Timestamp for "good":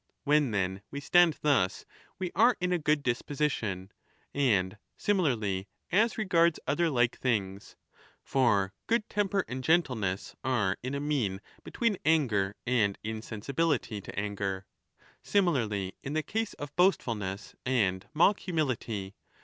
2.79-3.03, 8.87-9.07